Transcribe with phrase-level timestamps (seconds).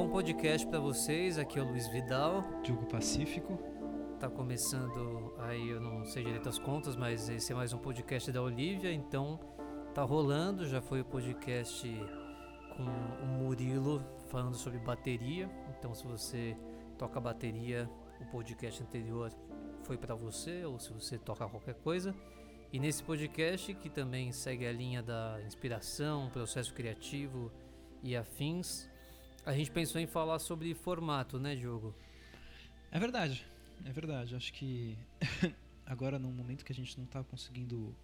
[0.00, 1.36] bom podcast para vocês.
[1.36, 2.42] Aqui é o Luiz Vidal.
[2.62, 3.58] Diogo Pacífico.
[4.18, 8.32] Tá começando aí, eu não sei direito as contas, mas esse é mais um podcast
[8.32, 9.38] da Olivia, então
[9.92, 10.66] tá rolando.
[10.66, 11.86] Já foi o podcast
[12.74, 15.50] com o Murilo falando sobre bateria.
[15.78, 16.56] Então, se você
[16.96, 17.86] toca bateria,
[18.22, 19.30] o podcast anterior
[19.82, 22.14] foi para você, ou se você toca qualquer coisa.
[22.72, 27.52] E nesse podcast, que também segue a linha da inspiração, processo criativo
[28.02, 28.89] e afins,
[29.50, 31.94] a gente pensou em falar sobre formato, né, Diogo?
[32.92, 33.44] É verdade,
[33.84, 34.36] é verdade.
[34.36, 34.96] Acho que
[35.84, 37.94] agora, num momento que a gente não está conseguindo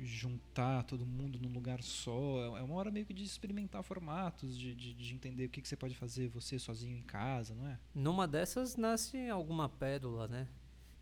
[0.00, 4.74] juntar todo mundo num lugar só, é uma hora meio que de experimentar formatos, de,
[4.74, 7.78] de, de entender o que, que você pode fazer você sozinho em casa, não é?
[7.94, 10.46] Numa dessas nasce alguma pérola, né?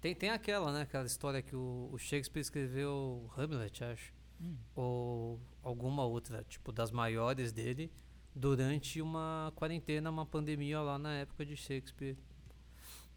[0.00, 0.82] Tem, tem aquela, né?
[0.82, 4.14] Aquela história que o, o Shakespeare escreveu Hamlet, acho.
[4.40, 4.56] Hum.
[4.76, 7.90] Ou alguma outra, tipo, das maiores dele,
[8.36, 12.18] durante uma quarentena, uma pandemia lá na época de Shakespeare.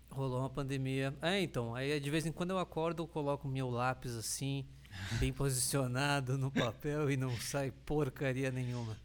[0.09, 1.14] Rolou uma pandemia.
[1.22, 4.66] É, então, aí de vez em quando eu acordo, eu coloco meu lápis assim,
[5.20, 8.97] bem posicionado no papel e não sai porcaria nenhuma.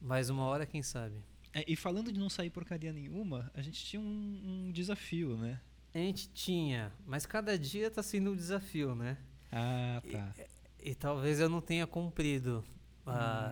[0.00, 1.16] Mas uma hora, quem sabe.
[1.52, 5.60] É, e falando de não sair porcaria nenhuma, a gente tinha um, um desafio, né?
[5.92, 9.18] A gente tinha, mas cada dia está sendo um desafio, né?
[9.50, 10.34] Ah, tá.
[10.78, 12.64] E, e talvez eu não tenha cumprido
[13.06, 13.10] hum.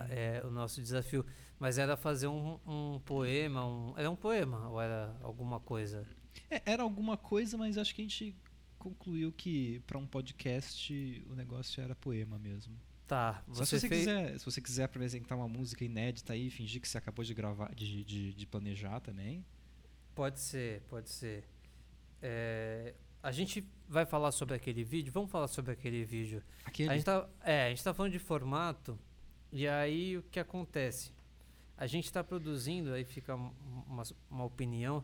[0.09, 1.25] é, o nosso desafio,
[1.59, 6.07] mas era fazer um, um, poema, um, era um poema ou era alguma coisa?
[6.49, 8.35] É, era alguma coisa, mas acho que a gente
[8.77, 12.79] concluiu que para um podcast o negócio era poema mesmo.
[13.07, 13.41] Tá.
[13.47, 14.01] Você se, você fez...
[14.01, 17.73] quiser, se você quiser apresentar uma música inédita aí, fingir que você acabou de gravar,
[17.73, 19.45] de, de, de planejar também.
[20.13, 21.45] Pode ser, pode ser.
[22.21, 25.11] É, a gente vai falar sobre aquele vídeo.
[25.11, 26.43] Vamos falar sobre aquele vídeo.
[26.65, 26.89] Aquele?
[26.89, 28.99] A gente tá, é, a gente tá falando de formato.
[29.51, 31.13] E aí o que acontece?
[31.77, 35.03] A gente está produzindo, aí fica uma, uma opinião.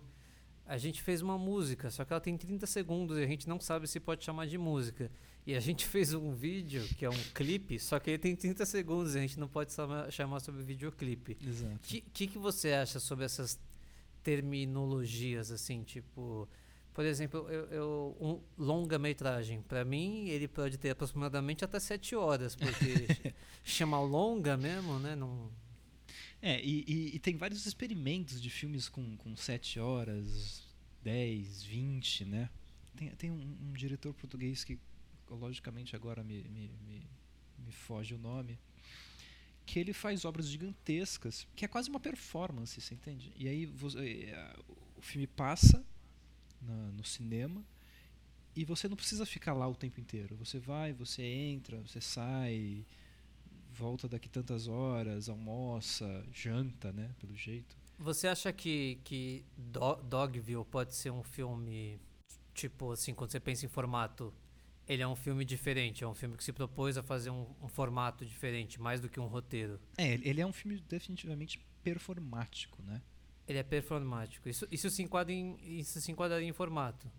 [0.66, 3.60] A gente fez uma música, só que ela tem 30 segundos e a gente não
[3.60, 5.12] sabe se pode chamar de música.
[5.46, 8.66] E a gente fez um vídeo, que é um clipe, só que ele tem 30
[8.66, 11.38] segundos e a gente não pode chamar, chamar sobre videoclipe.
[11.46, 11.76] Exato.
[11.76, 13.60] O que, que, que você acha sobre essas
[14.24, 16.48] terminologias, assim, tipo
[16.94, 22.56] por exemplo, eu, eu um longa-metragem, para mim, ele pode ter aproximadamente até sete horas,
[22.56, 23.34] porque
[23.64, 25.16] chama longa mesmo, né?
[25.16, 25.50] Não...
[26.46, 30.68] É, e, e, e, tem vários experimentos de filmes com, com sete horas,
[31.02, 32.50] dez, vinte, né?
[32.98, 34.78] Tem, tem um, um, diretor português que,
[35.30, 37.10] logicamente, agora me, me, me,
[37.60, 38.60] me foge o nome,
[39.66, 43.32] que ele faz obras gigantescas, que é quase uma performance, você entende?
[43.38, 44.56] E aí você, eh,
[44.98, 45.82] o filme passa
[46.62, 47.66] na, no cinema
[48.54, 50.36] e você não precisa ficar lá o tempo inteiro.
[50.36, 52.86] Você vai, você entra, você sai,
[53.74, 57.76] volta daqui tantas horas, almoça, janta, né, pelo jeito.
[58.00, 62.00] Você acha que, que Do Dogville pode ser um filme,
[62.54, 64.34] tipo assim, quando você pensa em formato,
[64.88, 67.68] ele é um filme diferente, é um filme que se propôs a fazer um, um
[67.68, 69.80] formato diferente, mais do que um roteiro?
[69.98, 73.02] É, ele é um filme definitivamente performático, né?
[73.48, 74.48] Ele é performático.
[74.48, 77.10] Isso, isso, se, enquadra em, isso se enquadraria em formato.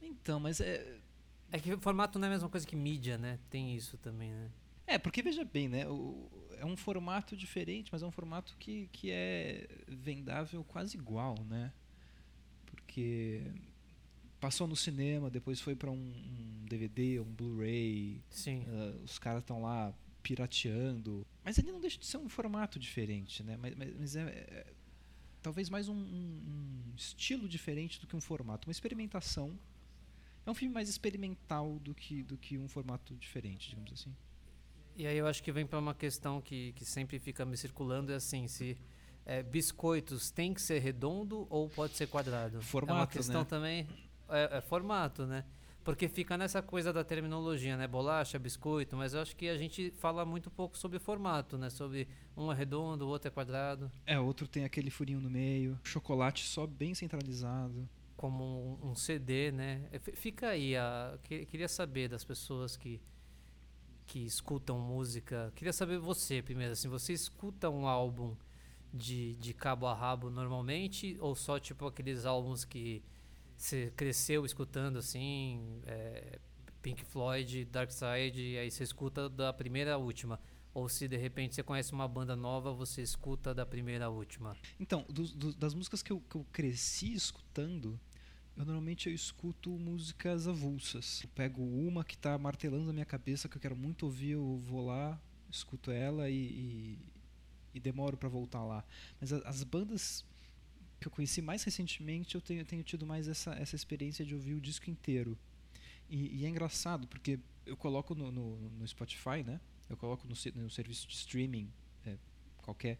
[0.00, 0.98] Então, mas é.
[1.52, 3.38] É que formato não é a mesma coisa que mídia, né?
[3.48, 4.50] Tem isso também, né?
[4.86, 5.88] É, porque veja bem, né?
[5.88, 6.28] O,
[6.58, 11.72] é um formato diferente, mas é um formato que, que é vendável quase igual, né?
[12.66, 13.42] Porque
[14.40, 18.22] passou no cinema, depois foi para um, um, DVD, um Blu-ray.
[18.28, 18.64] Sim.
[18.68, 21.26] Uh, os caras estão lá pirateando.
[21.44, 23.56] Mas ele não deixa de ser um formato diferente, né?
[23.56, 24.66] Mas, mas, mas é, é,
[25.42, 29.58] talvez mais um, um, estilo diferente do que um formato, uma experimentação.
[30.46, 34.14] É um filme mais experimental do que, do que um formato diferente, digamos assim.
[34.96, 38.12] E aí eu acho que vem para uma questão que, que sempre fica me circulando,
[38.12, 38.76] é assim, se
[39.26, 42.62] é, biscoitos tem que ser redondo ou pode ser quadrado?
[42.62, 43.46] Formato, é uma questão né?
[43.48, 43.88] também,
[44.28, 45.44] é, é formato, né?
[45.84, 47.86] Porque fica nessa coisa da terminologia, né?
[47.86, 51.68] Bolacha, biscoito, mas eu acho que a gente fala muito pouco sobre formato, né?
[51.68, 53.92] Sobre um é redondo, o outro é quadrado.
[54.06, 57.86] É, outro tem aquele furinho no meio, chocolate só bem centralizado.
[58.16, 59.82] Como um, um CD, né?
[60.14, 62.98] Fica aí, a, que, queria saber das pessoas que,
[64.06, 65.52] que escutam música.
[65.54, 68.36] Queria saber você primeiro, assim, você escuta um álbum
[68.92, 73.02] de, de cabo a rabo normalmente ou só tipo aqueles álbuns que
[73.56, 76.38] você cresceu escutando assim é,
[76.84, 80.38] Pink Floyd, Dark Side, e aí você escuta da primeira à última.
[80.74, 84.54] Ou se de repente você conhece uma banda nova, você escuta da primeira à última.
[84.78, 87.98] Então, do, do, das músicas que eu, que eu cresci escutando,
[88.56, 91.22] eu normalmente eu escuto músicas avulsas.
[91.22, 94.58] Eu pego uma que está martelando na minha cabeça, que eu quero muito ouvir, eu
[94.58, 95.20] vou lá,
[95.50, 96.98] escuto ela e, e,
[97.74, 98.84] e demoro para voltar lá.
[99.20, 100.24] Mas a, as bandas
[101.00, 104.54] que eu conheci mais recentemente, eu tenho, tenho tido mais essa, essa experiência de ouvir
[104.54, 105.36] o disco inteiro.
[106.08, 109.60] E, e é engraçado, porque eu coloco no, no, no, Spotify, né?
[109.88, 111.70] Eu coloco no, no serviço de streaming
[112.06, 112.16] é,
[112.58, 112.98] qualquer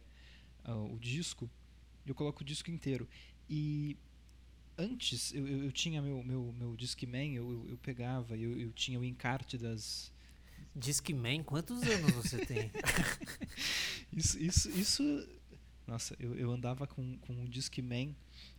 [0.65, 1.49] uh, o disco,
[2.05, 3.07] eu coloco o disco inteiro.
[3.49, 3.97] E
[4.77, 8.71] antes eu, eu, eu tinha meu, meu, meu Discman, eu, eu, eu pegava, eu, eu
[8.71, 10.13] tinha o encarte das.
[10.75, 11.41] Discman?
[11.43, 12.71] Quantos anos você tem?
[14.11, 15.29] isso, isso, isso.
[15.87, 18.15] Nossa, eu, eu andava com, com o Discman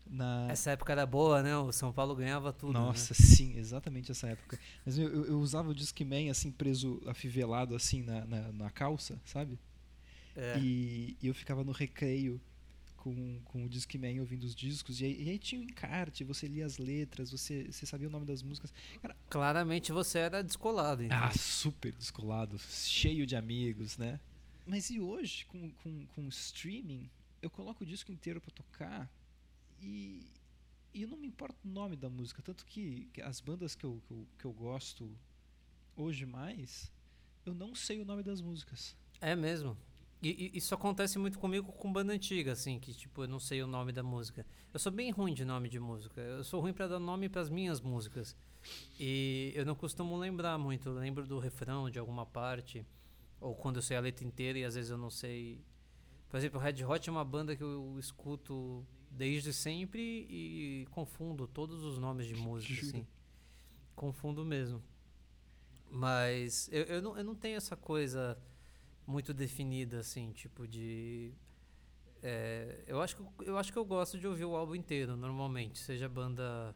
[0.08, 0.46] na...
[0.48, 1.56] Essa época era boa, né?
[1.56, 2.72] O São Paulo ganhava tudo.
[2.72, 2.78] Né?
[2.78, 3.26] Nossa, né?
[3.26, 4.58] sim, exatamente essa época.
[4.84, 9.20] Mas eu, eu, eu usava o Discman assim, preso, afivelado assim na, na, na calça,
[9.24, 9.58] sabe?
[10.36, 10.58] É.
[10.58, 12.40] E, e eu ficava no recreio
[13.06, 16.48] com, com o Discman ouvindo os discos, e aí, e aí, tinha um encarte, você
[16.48, 18.74] lia as letras, você, você sabia o nome das músicas.
[19.00, 21.16] Cara, Claramente você era descolado, então.
[21.16, 24.18] Ah, super descolado, cheio de amigos, né?
[24.66, 27.08] Mas e hoje, com, com, com streaming,
[27.40, 29.08] eu coloco o disco inteiro para tocar
[29.80, 30.26] e,
[30.92, 33.84] e eu não me importa o nome da música, tanto que, que as bandas que
[33.84, 35.08] eu, que eu, que eu gosto
[35.94, 36.90] hoje mais,
[37.44, 38.96] eu não sei o nome das músicas.
[39.20, 39.76] É mesmo?
[40.22, 43.62] E, e, isso acontece muito comigo com banda antiga, assim, que tipo, eu não sei
[43.62, 44.46] o nome da música.
[44.72, 46.20] Eu sou bem ruim de nome de música.
[46.20, 48.36] Eu sou ruim para dar nome para as minhas músicas.
[48.98, 50.88] E eu não costumo lembrar muito.
[50.88, 52.86] Eu lembro do refrão de alguma parte,
[53.40, 55.64] ou quando eu sei a letra inteira e às vezes eu não sei.
[56.28, 61.84] Por exemplo, Red Hot é uma banda que eu escuto desde sempre e confundo todos
[61.84, 63.06] os nomes de música, assim.
[63.94, 64.82] Confundo mesmo.
[65.90, 68.36] Mas eu, eu, não, eu não tenho essa coisa
[69.06, 71.32] muito definida, assim, tipo de.
[72.22, 75.78] É, eu, acho que, eu acho que eu gosto de ouvir o álbum inteiro, normalmente,
[75.78, 76.74] seja banda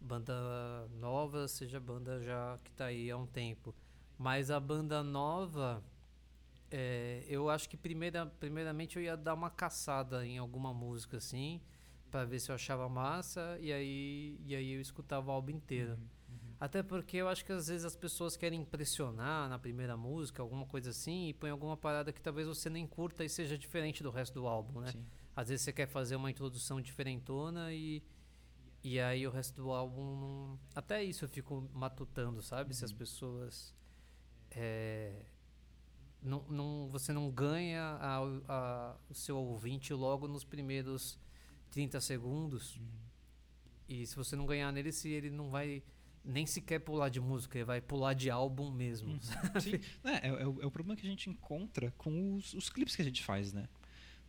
[0.00, 3.74] banda nova, seja banda já que está aí há um tempo.
[4.16, 5.82] Mas a banda nova,
[6.70, 11.60] é, eu acho que primeira, primeiramente eu ia dar uma caçada em alguma música assim,
[12.10, 15.92] para ver se eu achava massa e aí, e aí eu escutava o álbum inteiro.
[15.92, 16.17] Uhum.
[16.60, 20.66] Até porque eu acho que às vezes as pessoas querem impressionar na primeira música, alguma
[20.66, 24.10] coisa assim, e põe alguma parada que talvez você nem curta e seja diferente do
[24.10, 24.90] resto do álbum, né?
[24.90, 25.06] Sim.
[25.36, 28.02] Às vezes você quer fazer uma introdução diferentona e,
[28.82, 30.02] e aí o resto do álbum.
[30.16, 30.58] Não...
[30.74, 32.70] Até isso eu fico matutando, sabe?
[32.70, 32.74] Uhum.
[32.74, 32.98] Se as uhum.
[32.98, 33.74] pessoas.
[34.50, 35.26] É,
[36.20, 38.18] não, não, você não ganha a,
[38.48, 41.16] a, o seu ouvinte logo nos primeiros
[41.70, 42.76] 30 segundos.
[42.76, 42.88] Uhum.
[43.88, 45.84] E se você não ganhar nele, se ele não vai
[46.28, 49.12] nem sequer pular de música, ele vai pular de álbum mesmo.
[49.12, 49.20] Uhum.
[49.60, 49.80] Sim.
[50.04, 52.94] É, é, é, o, é, o, problema que a gente encontra com os, os clipes
[52.94, 53.66] que a gente faz, né?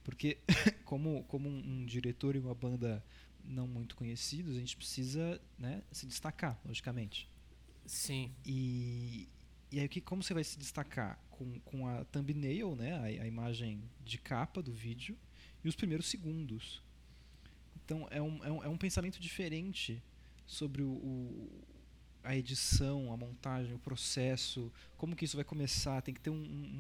[0.03, 0.37] Porque
[0.85, 3.03] como, como um, um, diretor e uma banda
[3.43, 7.29] não muito conhecidos, a gente precisa né, se destacar, logicamente.
[7.85, 8.33] Sim.
[8.45, 9.27] E,
[9.69, 11.19] e aí que, como você vai se destacar?
[11.29, 15.17] Com, com a thumbnail, né, a, a imagem de capa do vídeo,
[15.63, 16.81] e os primeiros segundos.
[17.83, 20.01] Então é um, é um, é um pensamento diferente
[20.45, 21.67] sobre o, o,
[22.23, 26.35] a edição, a montagem, o processo, como que isso vai começar, tem que ter um,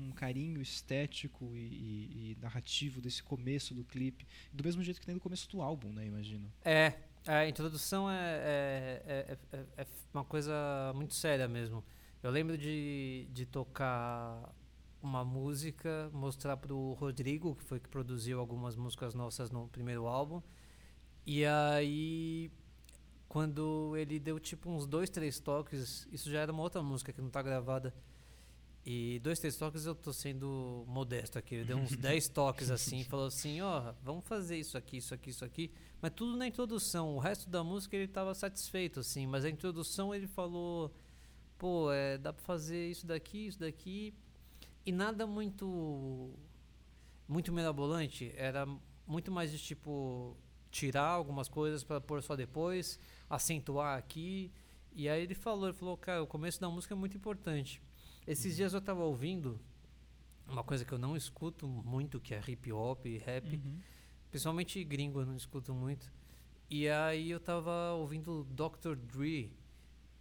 [0.09, 5.05] um carinho estético e, e, e, narrativo desse começo do clipe, do mesmo jeito que
[5.05, 6.51] tem no começo do álbum, né, imagino.
[6.63, 6.95] É,
[7.25, 10.53] a introdução é, é, é, é, é uma coisa
[10.95, 11.83] muito séria mesmo.
[12.21, 14.53] Eu lembro de, de tocar
[15.01, 20.05] uma música, mostrar para o Rodrigo, que foi que produziu algumas músicas nossas no primeiro
[20.07, 20.41] álbum,
[21.25, 22.51] e aí
[23.29, 27.21] quando ele deu tipo uns dois, três toques, isso já era uma outra música que
[27.21, 27.93] não tá gravada.
[28.83, 31.55] E dois, três toques eu tô sendo modesto aqui.
[31.55, 35.13] Ele deu uns dez toques assim, falou assim, ó, oh, vamos fazer isso aqui, isso
[35.13, 35.71] aqui, isso aqui.
[36.01, 37.15] Mas tudo na introdução.
[37.15, 39.27] O resto da música ele tava satisfeito, assim.
[39.27, 40.91] Mas a introdução ele falou,
[41.55, 44.11] pô, é, dá pra fazer isso daqui, isso daqui.
[44.83, 46.33] E nada muito.
[47.27, 48.33] Muito mirabolante.
[48.35, 48.65] Era
[49.05, 50.35] muito mais de tipo.
[50.71, 54.51] Tirar algumas coisas para pôr só depois acentuar aqui.
[54.91, 57.81] E aí ele falou, ele falou, cara, o começo da música é muito importante.
[58.25, 58.57] Esses uhum.
[58.57, 59.59] dias eu tava ouvindo
[60.47, 63.55] uma coisa que eu não escuto muito, que é hip hop e rap.
[63.55, 63.79] Uhum.
[64.29, 66.11] Principalmente gringo eu não escuto muito.
[66.69, 68.95] E aí eu tava ouvindo Dr.
[68.95, 69.51] Dre,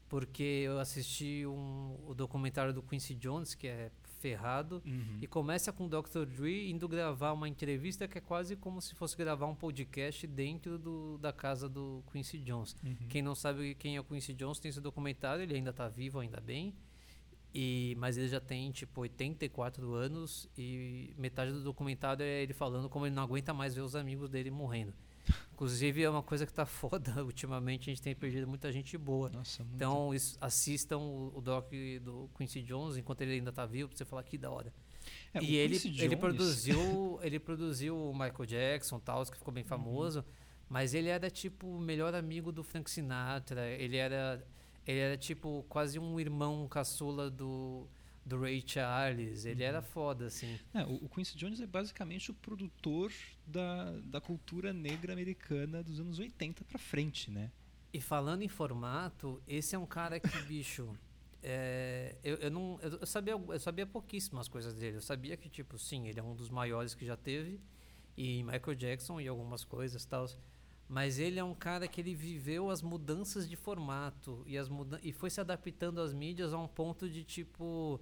[0.09, 5.19] porque eu assisti um, o documentário do Quincy Jones, que é ferrado uhum.
[5.21, 6.25] e começa com o Dr.
[6.27, 10.79] Dre indo gravar uma entrevista que é quase como se fosse gravar um podcast dentro
[10.79, 12.77] do, da casa do Quincy Jones.
[12.85, 12.97] Uhum.
[13.09, 16.19] Quem não sabe quem é o Quincy Jones tem esse documentário, ele ainda está vivo,
[16.19, 16.75] ainda bem.
[17.55, 22.89] E, mas ele já tem tipo 84 anos e metade do documentário é ele falando
[22.89, 24.93] como ele não aguenta mais ver os amigos dele morrendo.
[25.53, 29.29] Inclusive é uma coisa que tá foda ultimamente, a gente tem perdido muita gente boa.
[29.29, 29.67] Nossa.
[29.75, 31.71] Então isso- assistam o, o doc
[32.03, 34.73] do Quincy Jones enquanto ele ainda tá vivo, pra você falar que da hora.
[35.35, 39.53] É, e ele, Quincy ele Jones- produziu ele produziu o Michael Jackson tal que ficou
[39.53, 39.69] bem Uhum.
[39.69, 40.25] famoso
[40.69, 44.45] mas ele era tipo o melhor amigo do Frank Sinatra ele era
[44.87, 47.87] ele era tipo quase um irmão caçula do
[48.29, 49.69] do Ray Charles ele Uhum.
[49.69, 53.13] era foda assim É, o, Quincy Jones é basicamente o produtor
[53.47, 57.51] da, da cultura negra americana dos anos 80 pra frente, né?
[57.93, 60.95] e falando em formato esse é um cara que bicho
[61.43, 65.49] é, eu, eu não eu, eu sabia eu sabia pouquíssimas coisas dele eu sabia que
[65.49, 67.61] tipo sim ele é um dos maiores que já teve
[68.17, 70.27] e Michael Jackson e algumas coisas tal
[70.89, 74.99] mas ele é um cara que ele viveu as mudanças de formato e as muda
[75.03, 78.01] e foi se adaptando às mídias a um ponto de tipo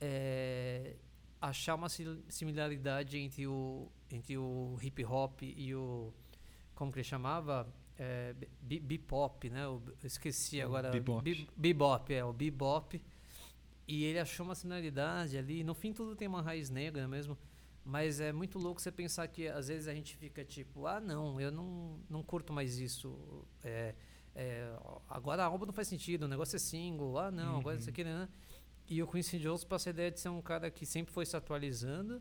[0.00, 0.96] é,
[1.40, 1.88] achar uma
[2.28, 6.12] similaridade entre o entre o hip hop e o
[6.74, 7.66] como que ele chamava
[7.98, 9.64] é, bebop, né?
[9.64, 10.90] Eu esqueci O agora.
[10.90, 12.12] bebop.
[12.12, 13.00] É, o bebop.
[13.86, 15.62] E ele achou uma similaridade ali.
[15.62, 17.36] No fim, tudo tem uma raiz negra mesmo.
[17.84, 21.38] Mas é muito louco você pensar que às vezes a gente fica tipo, ah, não,
[21.40, 23.44] eu não, não curto mais isso.
[23.62, 23.94] É,
[24.34, 24.74] é,
[25.08, 27.18] agora a álbum não faz sentido, o negócio é single.
[27.18, 27.92] Ah, não, agora isso Uhum.
[27.92, 28.28] aqui, né?
[28.88, 31.36] E o Quincy Jones passa a ideia de ser um cara que sempre foi se
[31.36, 32.20] atualizando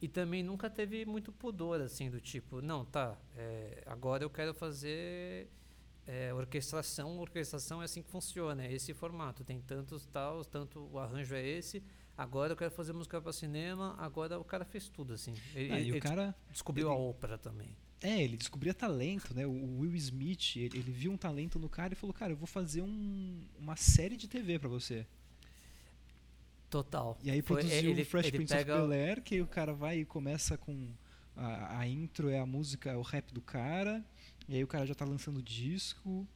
[0.00, 4.52] e também nunca teve muito pudor, assim, do tipo, não, tá, é, agora eu quero
[4.52, 5.48] fazer
[6.06, 10.98] é, orquestração, orquestração é assim que funciona, é esse formato, tem tantos tal, tanto o
[10.98, 11.82] arranjo é esse,
[12.18, 15.32] agora eu quero fazer música para cinema, agora o cara fez tudo, assim.
[15.54, 16.34] Ele, Ah, e ele o cara.
[16.50, 17.74] descobriu a ele- ópera também.
[18.02, 19.46] É, ele descobria talento, né?
[19.46, 22.46] O Will Smith, ele, ele viu um talento no cara e falou: Cara, eu vou
[22.46, 25.06] fazer um- uma série de TV pra você.
[26.74, 27.16] Total.
[27.22, 29.72] E aí Foi- produziu ele- o Fresh ele Prince pega- of Bel-Air, que o cara
[29.72, 30.88] vai e começa com.
[31.36, 34.04] A, a intro é a música, é o rap do cara.
[34.48, 36.26] E aí o cara já tá lançando disco,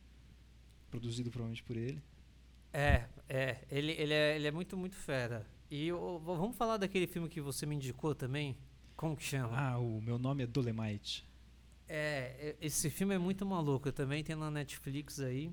[0.91, 2.01] produzido provavelmente por ele.
[2.73, 5.45] É, é, ele, ele é, ele é muito, muito fera.
[5.71, 8.57] E o- vamos falar daquele filme que você me indicou também?
[8.97, 9.57] Como que chama?
[9.59, 11.25] Ah, o meu nome é Dolemite.
[11.89, 13.91] É, é, esse filme é muito maluco.
[13.91, 15.51] Também tem na Netflix aí.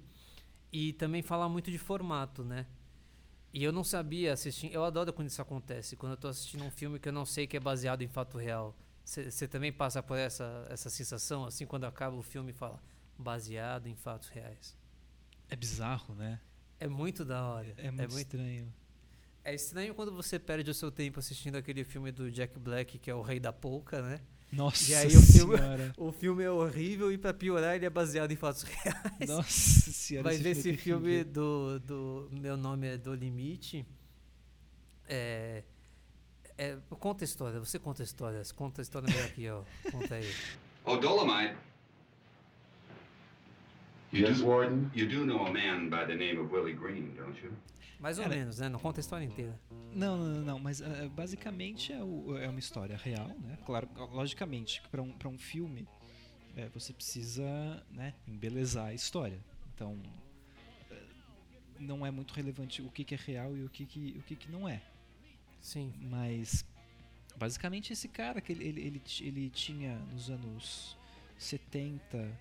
[0.71, 2.65] E também fala muito de formato, né?
[3.55, 4.69] E eu não sabia assistir.
[4.73, 5.95] Eu adoro quando isso acontece.
[5.95, 8.37] Quando eu tô assistindo um filme que eu não sei que é baseado em fato
[8.37, 8.75] real.
[9.05, 12.83] Você também passa por essa, essa sensação, assim, quando acaba o filme e fala
[13.17, 14.75] baseado em fatos reais.
[15.47, 16.41] É bizarro, né?
[16.81, 17.73] É muito da hora.
[17.77, 18.73] É muito, estranho.
[19.45, 23.11] É estranho quando você perde o seu tempo assistindo aquele filme do Jack Black, que
[23.11, 24.19] é o Rei da Polka, né?
[24.51, 25.93] Nossa E aí o filme- senhora.
[25.97, 29.29] O filme é horrível e pra piorar ele é baseado em fatos reais.
[29.29, 30.29] Nossa senhora.
[30.29, 33.85] Mas esse é filme do, do Meu Nome é Do Limite.
[35.07, 35.63] É,
[36.57, 38.41] é, conta a história, você conta a história.
[38.55, 39.63] Conta a história melhor que eu.
[39.91, 40.25] Conta aí.
[40.87, 41.55] Oh, Dolomite.
[44.11, 44.91] You Yes, do, Warden.
[44.93, 47.51] You do know a man by the name of Willie Green, don't you?
[48.05, 48.69] Mais ou Cara, menos, né?
[48.69, 49.59] Não conta a história inteira.
[49.91, 53.57] Não, não, não, não, mas ah, basicamente é, o- é uma história real, né?
[53.65, 55.87] Claro, logicamente, para um, pra um filme
[56.55, 59.43] é, você precisa né, embelezar a história.
[59.73, 59.99] Então,
[60.91, 61.03] eh,
[61.79, 64.35] não é muito relevante o que, que é real e o que, que, o que,
[64.35, 64.83] que não é.
[65.59, 65.91] Sim.
[65.97, 66.63] Mas,
[67.35, 70.95] basicamente, esse cara que ele, ele, ele, ele tinha nos anos
[71.39, 72.31] 70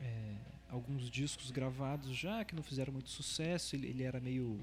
[0.00, 0.34] é,
[0.68, 3.76] alguns discos gravados já que não fizeram muito sucesso.
[3.76, 4.58] Ele, ele era meio.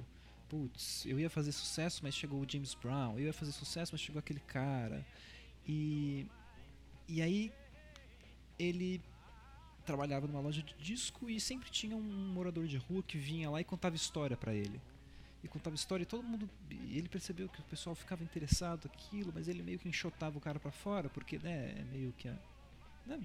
[0.50, 3.14] Putz, eu ia fazer sucesso, mas chegou o James Brown.
[3.18, 5.06] Eu ia fazer sucesso, mas chegou aquele cara.
[5.66, 6.26] E,
[7.08, 7.52] e aí
[8.60, 9.02] ele
[9.86, 12.02] trabalhava numa loja de disco e sempre tinha um
[12.34, 14.80] morador de rua que vinha lá e contava história pra ele.
[15.44, 16.48] E contava história e todo mundo.
[16.70, 20.60] Ele percebeu que o pessoal ficava interessado naquilo, mas ele meio que enxotava o cara
[20.60, 22.28] pra fora, porque, né, é meio que.
[22.28, 22.38] a-
[23.08, 23.20] Né,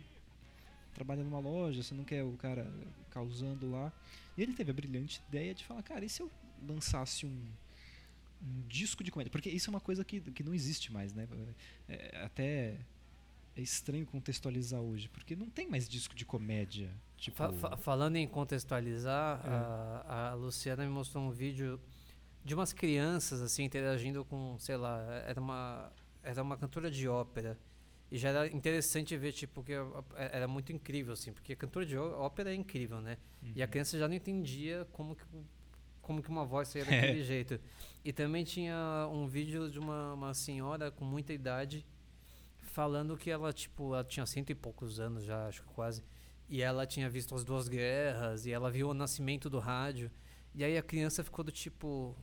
[0.96, 2.66] trabalha numa loja, você não quer o cara
[3.10, 3.92] causando lá.
[4.36, 6.30] E ele teve a brilhante ideia de falar: cara, e se eu
[6.66, 7.46] lançasse um,
[8.42, 9.30] um disco de comédia?
[9.30, 11.28] Porque isso é uma coisa que, que não existe mais, né?
[11.88, 12.78] É, até
[13.54, 16.90] é estranho contextualizar hoje, porque não tem mais disco de comédia.
[17.16, 19.48] Tipo, Fa- fa- falando em contextualizar, É.
[19.48, 21.80] a, a Luciana me mostrou um vídeo
[22.44, 25.90] de umas crianças assim interagindo com, sei lá, era uma
[26.22, 27.56] era uma cantora de ópera.
[28.10, 29.82] E já era interessante ver tipo que a-
[30.14, 33.18] a- era muito incrível assim, porque a cantora de ópera é incrível, né?
[33.54, 33.70] E a Uhum.
[33.70, 35.24] criança já não entendia como que
[36.00, 36.84] como que uma voz saía
[37.16, 37.58] daquele jeito.
[38.04, 41.84] E também tinha um vídeo de uma, uma senhora com muita idade
[42.58, 46.04] falando que ela tipo ela tinha cento e poucos anos já acho que quase
[46.48, 50.08] e ela tinha visto as duas guerras e ela viu o nascimento do rádio
[50.54, 52.16] e aí a criança ficou do tipo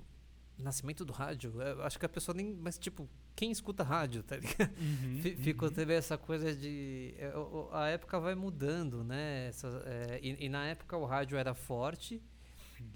[0.57, 1.61] nascimento do rádio.
[1.61, 2.53] Eu acho que a pessoa nem.
[2.55, 4.71] Mas, tipo, quem escuta rádio, tá ligado?
[4.79, 5.73] Uhum, Fi- Ficou uhum.
[5.73, 7.13] teve essa coisa de.
[7.17, 7.31] é,
[7.71, 9.47] A época vai mudando, né?
[9.47, 12.21] Essa- é, e, e na época o rádio era forte.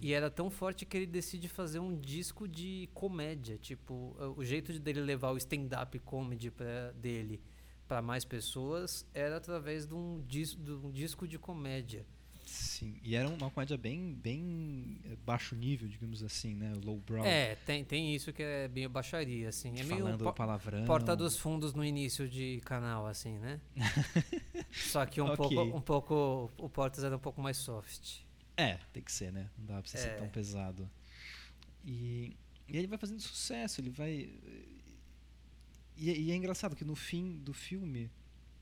[0.01, 3.57] E era tão forte que ele decide fazer um disco de comédia.
[3.57, 7.41] Tipo, o jeito de dele levar o stand-up comedy pra, dele
[7.87, 12.05] para mais pessoas era através de um, dis, de um disco de comédia.
[12.49, 16.71] Sim, e era uma comédia bem, bem eh, baixo nível, digamos assim, né?
[16.83, 17.25] Low brow.
[17.25, 19.69] É, tem, tem isso que é meio baixaria, assim.
[19.77, 20.85] É meio falando po- palavrão.
[20.85, 23.59] porta dos fundos no início de canal, assim, né?
[24.71, 25.35] Só que um, Ok.
[25.35, 26.51] pouco, um pouco.
[26.57, 28.19] O Portas era um pouco mais soft.
[28.55, 29.49] É, tem que ser, né?
[29.57, 30.15] Não dá pra você ser É.
[30.15, 30.89] tão pesado.
[31.85, 32.33] E,
[32.67, 34.29] e ele vai fazendo sucesso, ele vai.
[35.97, 38.09] E, é- e é engraçado que no fim do filme,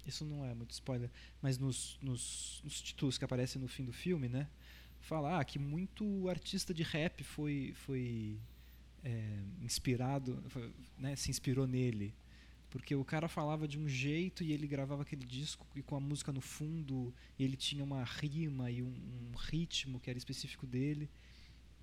[0.06, 1.10] isso não é muito spoiler,
[1.42, 4.48] mas nos, nos, nos títulos que aparecem no fim do filme, né?
[5.02, 8.40] Fala ah, que muito artista de rap foi, foi
[9.04, 12.14] é, inspirado, foi- né, se inspirou nele.
[12.70, 16.00] Porque o cara falava de um jeito e ele gravava aquele disco e com a
[16.00, 21.10] música no fundo ele tinha uma rima e um, um ritmo que era específico dele.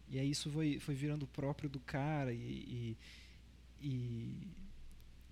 [0.08, 2.96] E aí isso foi, foi virando próprio do cara e,
[3.80, 4.48] e, e-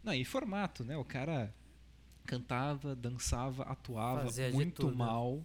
[0.02, 0.96] Não, e formato, né?
[0.96, 1.54] O cara
[2.30, 5.44] cantava, dançava, atuava Fazia muito mal.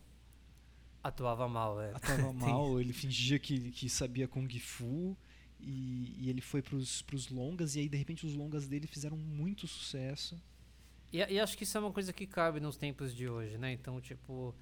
[1.04, 1.92] Atuava mal, é.
[1.96, 5.18] Atuava mal, ele fingia que, que sabia Kung Fu.
[5.60, 9.18] E, e ele foi pros, pros longas, e aí de repente os longas dele fizeram
[9.18, 10.40] muito sucesso.
[11.12, 13.72] E, e acho que isso é uma coisa que cabe nos tempos de hoje, né?
[13.72, 14.54] Então, tipo,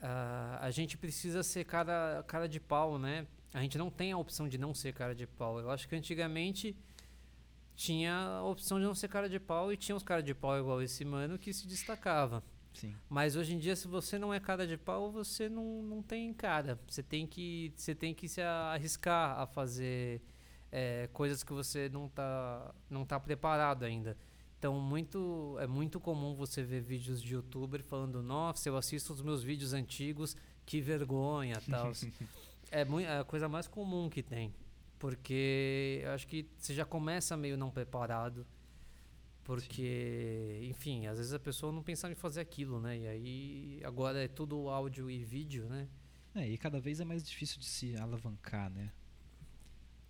[0.00, 3.26] ah, a gente precisa ser cara, cara de pau, né?
[3.52, 5.60] A gente não tem a opção de não ser cara de pau.
[5.60, 6.74] Eu acho que antigamente
[7.80, 10.58] tinha a opção de não ser cara de pau e tinha uns cara de pau
[10.58, 12.42] igual esse mano que se destacava.
[12.74, 12.94] Sim.
[13.08, 16.30] Mas hoje em dia, se você não é cara de pau, você não, não tem
[16.34, 16.78] cara.
[16.86, 20.20] Você tem que, você tem que se arriscar a fazer
[20.70, 24.14] é, coisas que você não tá, não tá preparado ainda.
[24.58, 29.22] Então, muito, é muito comum você ver vídeos de youtuber falando: Nossa, eu assisto os
[29.22, 31.92] meus vídeos antigos, que vergonha, tal.
[32.70, 34.54] é, mui- é a coisa mais comum que tem.
[35.00, 38.46] Porque acho que você já começa meio não preparado.
[39.42, 42.98] Porque, enfim, às vezes a pessoa não pensava em fazer aquilo, né?
[42.98, 45.88] E aí agora é tudo áudio e vídeo, né?
[46.34, 48.92] É, e cada vez é mais difícil de se alavancar, né?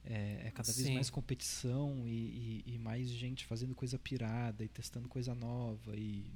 [0.05, 0.95] É, é cada vez Sim.
[0.95, 6.27] mais competição e, e- e mais gente fazendo coisa pirada e testando coisa nova e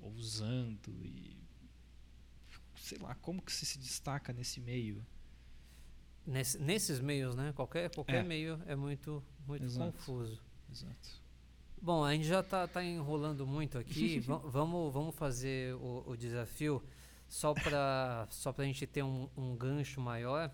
[0.00, 1.36] ousando e
[2.76, 5.06] sei lá como que você se destaca nesse meio.
[6.26, 7.52] Nesse- nesses meios, né?
[7.54, 8.22] Qualquer, qualquer É.
[8.22, 9.92] meio é muito, muito Exato.
[9.92, 10.42] confuso.
[10.70, 11.08] Exato.
[11.80, 14.18] Bom, a gente já tá, tá enrolando muito aqui.
[14.26, 16.82] Va- vamos, vamos fazer o, o desafio
[17.28, 20.50] só para só a gente ter um, um gancho maior.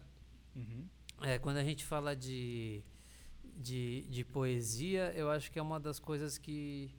[0.54, 0.85] Uhum.
[1.22, 2.82] É, quando a gente fala de,
[3.56, 6.90] de, de poesia, eu acho que é uma das coisas que,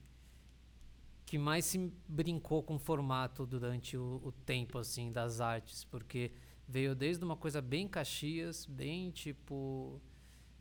[1.26, 6.32] que mais se brincou com o formato durante o, o tempo assim das artes, porque
[6.74, 10.02] veio desde uma coisa bem Caxias, bem tipo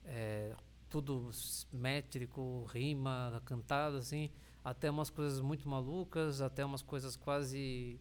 [0.05, 0.55] é,
[0.91, 1.31] tudo
[1.73, 4.31] métrico, rima, cantado assim,
[4.63, 7.99] até umas coisas muito malucas, até umas coisas quase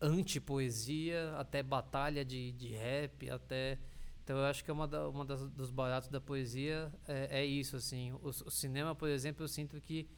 [0.00, 3.78] anti-poesia, até batalha de, de rap, até
[4.24, 7.44] então eu acho que é uma, da, uma das, dos baratos da poesia é, é
[7.44, 8.12] isso assim.
[8.12, 10.08] O, o cinema, por exemplo, eu sinto que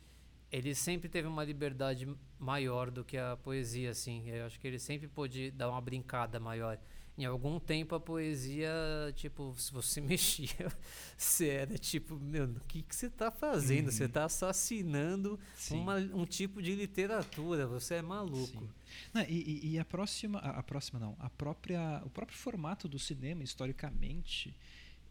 [0.53, 2.07] ele sempre teve uma liberdade
[2.39, 4.29] maior do que a poesia, assim.
[4.29, 6.79] Eu acho que ele sempre pôde dar uma brincada maior.
[7.19, 8.71] Em algum tempo a poesia,
[9.15, 10.73] tipo, se você mexia,
[11.17, 13.91] você era tipo, meu, o que que você tá fazendo?
[13.93, 14.11] Você Uhum.
[14.11, 15.81] tá assassinando Sim.
[15.81, 18.67] uma, um tipo de literatura, você é maluco.
[19.13, 23.43] Não, e, e- a próxima, a próxima não, a própria, o próprio formato do cinema
[23.43, 24.57] historicamente,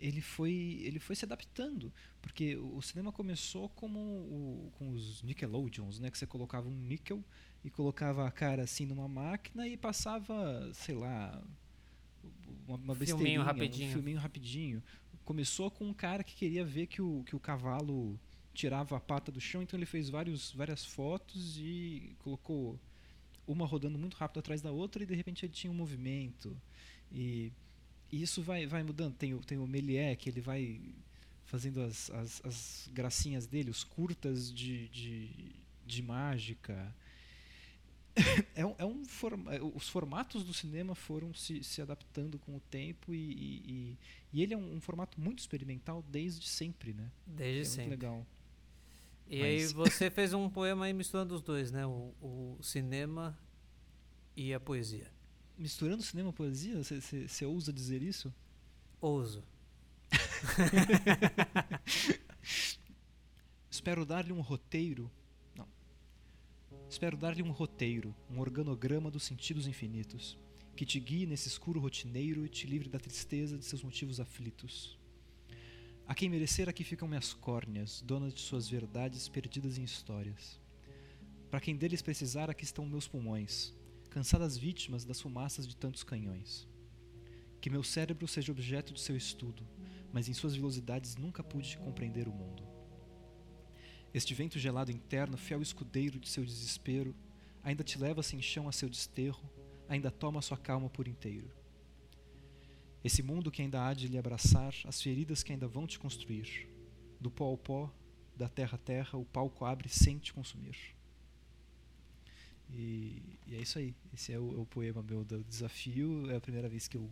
[0.02, 6.00] ele foi, ele foi se adaptando, porque o, cinema começou como o, com os Nickelodeons,
[6.00, 7.24] né, que você colocava um níquel
[7.64, 11.42] e colocava a cara assim numa máquina e passava, sei lá,
[12.68, 13.90] uma, uma Filminho rapidinho.
[13.90, 14.84] um filminho rapidinho.
[15.24, 18.20] Começou com um cara que queria ver que o, que o cavalo
[18.54, 22.80] tirava a pata do chão, então ele fez vários, várias fotos e colocou
[23.48, 26.60] uma rodando muito rápido atrás da outra e de repente ele tinha um movimento.
[27.12, 27.52] E,
[28.12, 29.16] e isso vai, vai mudando.
[29.16, 30.80] Tem o, tem o Méliès, que ele vai
[31.46, 35.30] fazendo as, as, as gracinhas dele, os curtas de, de,
[35.86, 36.94] de mágica.
[38.54, 42.58] É um, é um forma, é, os formatos do cinema foram se, se adaptando com
[42.58, 43.98] o tempo e, e,
[44.34, 47.10] e- ele é um, um formato muito experimental desde sempre, né?
[47.26, 47.82] Desde é sempre.
[47.88, 48.28] muito legal.
[49.30, 51.86] E aí Mas- você fez um poema aí misturando os dois, né?
[51.86, 53.38] O, o cinema
[54.36, 55.10] e a poesia.
[55.62, 58.34] Misturando cinema e poesia, você ousa dizer isso?
[59.00, 59.44] Ouso.
[63.70, 65.12] Espero dar-lhe um roteiro.
[65.56, 65.68] Não.
[66.90, 70.36] Espero dar-lhe um roteiro, um organograma dos sentidos infinitos,
[70.76, 74.98] que te guie nesse escuro rotineiro e te livre da tristeza de seus motivos aflitos.
[76.08, 80.60] A quem merecer aqui ficam minhas córneas, donas de suas verdades perdidas em histórias.
[81.52, 83.76] Para quem deles precisar, aqui estão meus pulmões,
[84.12, 86.68] cansadas vítimas das fumaças de tantos canhões.
[87.62, 89.66] Que meu cérebro seja objeto de seu estudo,
[90.12, 92.62] mas em suas velocidades nunca pude compreender o mundo.
[94.14, 97.16] Este vento gelado interno, fiel escudeiro de seu desespero,
[97.64, 99.50] ainda te leva sem chão a seu desterro,
[99.88, 101.50] ainda toma sua calma por inteiro.
[103.02, 106.68] Esse mundo que ainda há de lhe abraçar, as feridas que ainda vão te construir.
[107.18, 107.90] Do pó ao pó,
[108.36, 111.01] da terra a terra, o palco abre sem te consumir.
[112.74, 113.94] E, e é isso aí.
[114.14, 116.30] Esse é o, é o, poema meu do desafio.
[116.32, 117.10] É a primeira vez que eu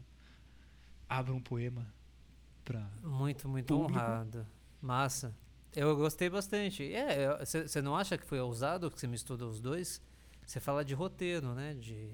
[1.08, 1.86] abro um poema
[2.64, 4.00] para muito muito público.
[4.00, 4.48] honrado.
[4.82, 5.36] Massa.
[5.76, 6.94] Eu gostei bastante.
[6.94, 10.02] É, você não acha que foi ousado que você mistura os dois?
[10.46, 11.74] Você fala de roteiro, né?
[11.76, 12.10] De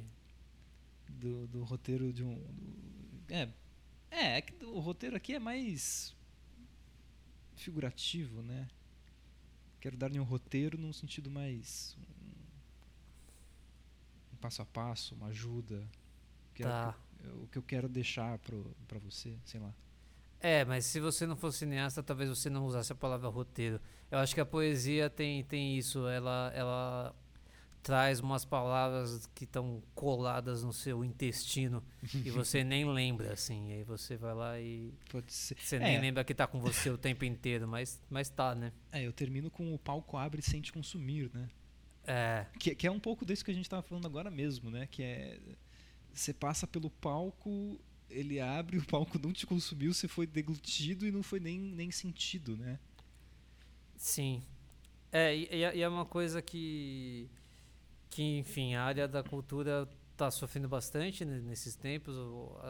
[1.07, 3.49] do, do roteiro de um do, é
[4.11, 6.15] é, é que o roteiro aqui é mais
[7.55, 8.67] figurativo, né?
[9.79, 11.97] Quero dar-lhe um roteiro num sentido mais
[14.45, 15.83] passo a passo, uma ajuda.
[16.53, 16.95] Que tá.
[17.23, 19.73] é o, que eu, o que eu quero deixar para você, sei lá.
[20.39, 23.79] É, mas se você não fosse cineasta, talvez você não usasse a palavra roteiro.
[24.11, 27.15] Eu acho que a poesia tem, tem isso, ela, ela
[27.81, 33.71] traz umas palavras que estão coladas no seu intestino e você nem lembra, assim.
[33.73, 34.93] aí você vai lá e.
[35.27, 35.99] Você nem é.
[35.99, 38.71] lembra que tá com você o tempo inteiro, mas, mas tá, né?
[38.91, 41.49] É, eu termino com o palco abre sem te consumir, né?
[42.07, 42.45] É.
[42.59, 44.87] Que, que é um pouco disso que a gente tava falando agora mesmo, né?
[44.87, 45.39] Que é.
[46.13, 51.11] Você passa pelo palco, ele abre, o palco não te consumiu, você foi deglutido e
[51.11, 52.79] não foi nem, nem sentido, né?
[53.97, 54.43] Sim.
[55.11, 57.29] É, e, e é uma coisa que
[58.15, 62.15] que, enfim, a área da cultura está sofrendo bastante nesses tempos,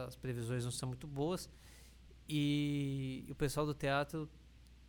[0.07, 1.47] as previsões não são muito boas.
[2.27, 4.27] E o pessoal do teatro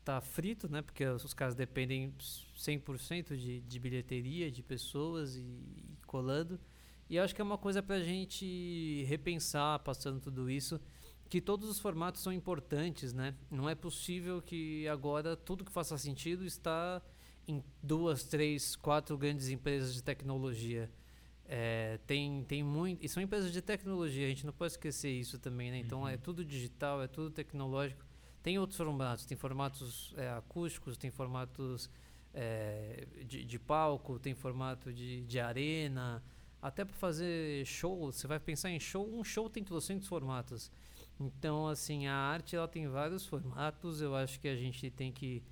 [0.06, 0.82] tá frito, né?
[0.82, 2.14] Porque os caras dependem
[2.56, 6.60] 100% de, de bilheteria, de pessoas e, e colando.
[7.10, 10.80] E acho que é uma coisa para a gente repensar, passando tudo isso,
[11.28, 13.34] que todos os formatos são importantes, né?
[13.50, 17.02] Não é possível que agora tudo que faça sentido está
[17.48, 20.88] em duas, três, quatro grandes empresas de tecnologia.
[21.44, 23.04] É, tem, tem muito.
[23.04, 25.78] E são empresas de tecnologia, a gente não pode esquecer isso também, né?
[25.78, 26.08] Então uhum.
[26.08, 28.05] é tudo digital, é tudo tecnológico.
[28.46, 31.90] Tem outros formatos, tem formatos é, acústicos, tem formatos
[32.32, 36.22] é, de, de, palco, tem formato de, de arena.
[36.62, 40.70] Até para fazer show, você vai pensar em show, um show tem 300 formatos.
[41.18, 44.00] Então, assim, a arte ela tem vários formatos.
[44.00, 45.42] Eu acho que a gente tem que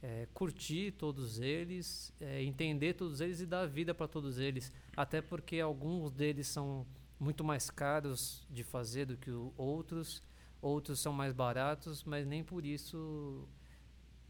[0.00, 4.72] é, curtir todos eles, é, entender todos eles e dar vida para todos eles.
[4.96, 6.86] Até porque alguns deles são
[7.18, 10.22] muito mais caros de fazer do que outros,
[10.64, 13.46] outros são mais baratos, mas nem por isso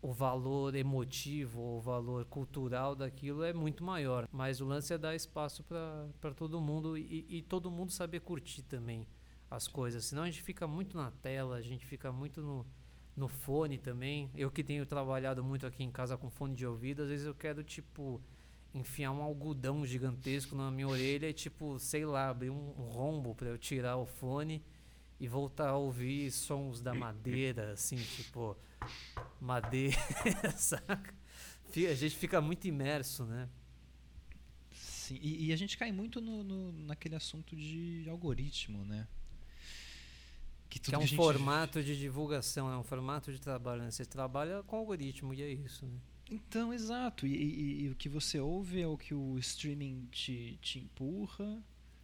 [0.02, 4.28] o valor emotivo, o valor cultural daquilo é muito maior.
[4.30, 8.62] Mas o lance é dar espaço para todo mundo e, e todo mundo saber curtir
[8.62, 9.06] também
[9.50, 10.04] as coisas.
[10.04, 12.66] Senão a gente fica muito na tela, a gente fica muito no
[13.16, 14.28] no fone também.
[14.34, 17.34] Eu que tenho trabalhado muito aqui em casa com fone de ouvido, às vezes eu
[17.34, 18.20] quero, tipo,
[18.74, 23.48] enfiar um algodão gigantesco na minha orelha e, tipo, sei lá, abrir um rombo para
[23.48, 24.62] eu tirar o fone
[25.24, 28.54] e voltar a ouvir sons da madeira, assim, tipo,
[29.40, 29.96] madeira,
[30.56, 31.14] saca?
[31.76, 33.48] A gente fica muito imerso, né?
[34.70, 39.08] Sim, e, e a gente cai muito no, no, naquele assunto de algoritmo, né?
[40.68, 43.82] Que, que é um formato de divulgação, é um formato de trabalho.
[43.82, 43.90] Né?
[43.90, 45.86] Você trabalha com algoritmo e é isso.
[45.86, 45.98] Né?
[46.30, 47.26] Então, exato.
[47.26, 51.62] E, e, e, o que você ouve é o que o streaming te, te empurra.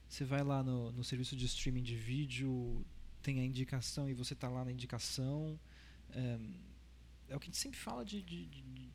[0.09, 2.85] Você vai lá no, no serviço de streaming de vídeo,
[3.21, 5.59] tem a indicação e você está lá na indicação.
[6.13, 6.39] É,
[7.29, 8.47] é, o que a gente sempre fala de, de,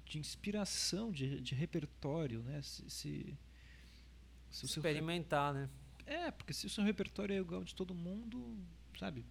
[0.05, 2.61] de, inspiração, de, de repertório, né?
[2.61, 3.37] Se, se,
[4.51, 5.69] se Experimentar, né?
[6.05, 8.57] É, porque se o seu repertório é igual de todo mundo,
[8.99, 9.25] sabe?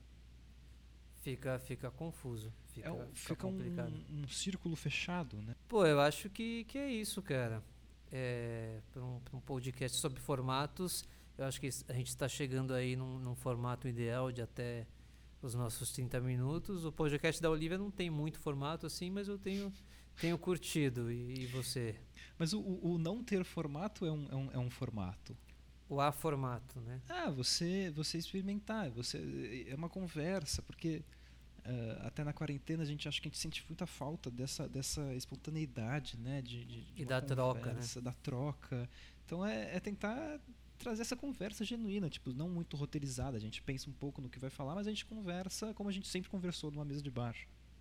[1.22, 2.52] Fica, fica confuso.
[2.68, 3.94] Fica, é, fica, fica complicado.
[4.10, 5.54] Um, um, círculo fechado, né?
[5.68, 7.62] Pô, eu acho que, que é isso, cara.
[8.12, 11.04] É, para um, um, podcast sobre formatos,
[11.36, 14.86] eu acho que a gente está chegando aí num, num, formato ideal de até
[15.42, 16.84] os nossos 30 minutos.
[16.84, 19.72] O podcast da Olivia não tem muito formato assim, mas eu tenho,
[20.20, 21.10] tenho curtido.
[21.10, 21.96] E, e você?
[22.38, 25.36] Mas o, o, não ter formato é um, é um, é um formato
[25.88, 27.00] o a formato, né?
[27.08, 31.04] Ah, você você experimentar, você é uma conversa, porque
[31.64, 35.14] eh, até na quarentena a gente acha que a gente sente muita falta dessa, dessa
[35.14, 36.42] espontaneidade, né?
[36.42, 37.80] De, de, de E da troca, né?
[38.02, 38.88] Da troca.
[39.24, 40.40] Então é, é tentar
[40.78, 43.36] trazer essa conversa genuína, tipo, não muito roteirizada.
[43.36, 45.92] A gente pensa um pouco no que vai falar, mas a gente conversa como a
[45.92, 47.34] gente sempre conversou numa mesa de bar.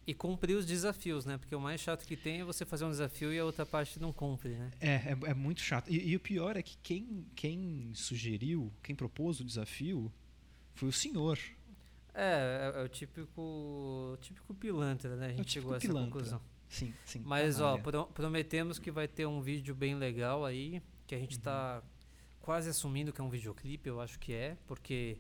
[0.06, 1.38] E cumprir os desafios, né?
[1.38, 4.00] Porque o mais chato que tem é você fazer um desafio e a outra parte
[4.02, 4.70] não cumpre, né?
[4.82, 5.90] É, é, é muito chato.
[5.90, 10.12] E, e o pior é que quem, quem sugeriu, quem propôs o desafio
[10.74, 11.40] foi o senhor.
[12.14, 15.28] É, é, é o típico, típico pilantra, né?
[15.28, 16.12] A gente típico chegou a essa pilantra.
[16.12, 16.42] conclusão.
[16.68, 17.22] Sim, sim.
[17.24, 17.84] Mas, ó, canalha.
[17.84, 21.82] pro- prometemos que vai ter um vídeo bem legal aí, que a gente tá
[22.44, 25.18] quase assumindo que é um videoclipe, eu acho que é, porque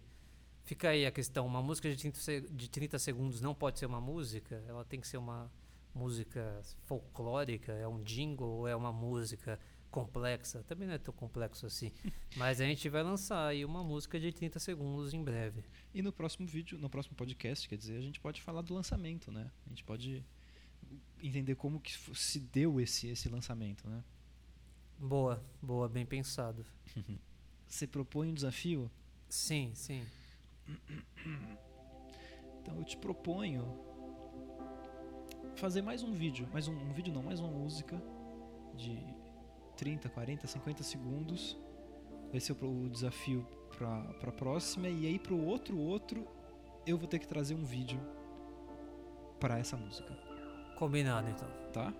[0.66, 3.86] fica aí a questão, uma música de 30, se- de 30 segundos não pode ser
[3.86, 5.50] uma música, ela tem que ser uma
[5.96, 9.58] música folclórica, é um jingle ou é uma música
[9.90, 11.92] complexa, também não é tão complexo assim,
[12.36, 15.64] mas a gente vai lançar aí uma música de 30 segundos em breve.
[15.94, 19.32] E no próximo vídeo, no próximo podcast, quer dizer, a gente pode falar do lançamento,
[19.32, 19.50] né?
[19.66, 20.26] A gente pode
[21.22, 24.04] entender como que se deu esse, esse lançamento, né?
[25.04, 26.66] Boa, boa, bem pensado.
[27.68, 28.89] Você propõe um desafio,
[29.28, 30.02] Sim, sim.
[32.62, 33.66] então eu te proponho
[35.58, 38.02] fazer mais um vídeo, mais um, um vídeo não, mais uma música
[38.76, 38.98] de
[39.76, 41.58] 30, 40, 50 segundos.
[42.32, 43.46] Vai ser o, desafio
[43.78, 46.26] para para próxima e aí pro outro outro
[46.88, 48.00] eu vou ter que trazer um vídeo
[49.38, 50.18] para essa música.
[50.78, 51.50] Combinado então.
[51.74, 51.94] tá?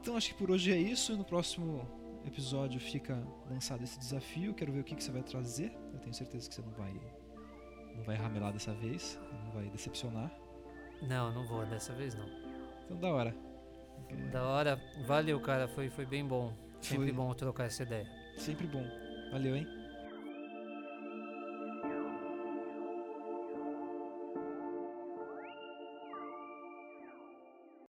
[0.00, 1.16] Então acho que por hoje é isso.
[1.16, 4.54] No próximo episódio fica lançado esse desafio.
[4.54, 5.72] Quero ver o que, que você vai trazer.
[5.92, 6.94] Eu tenho certeza que você não vai
[7.96, 10.30] não vai ramelar dessa vez, não vai decepcionar.
[11.02, 12.28] Não, não vou dessa vez não.
[12.84, 13.34] Então da hora.
[14.30, 16.52] Da hora, valeu, cara, foi, foi bem bom.
[16.80, 17.12] Sempre Foi.
[17.12, 18.06] bom trocar essa ideia.
[18.36, 18.84] Sempre bom.
[19.32, 19.66] Valeu, hein?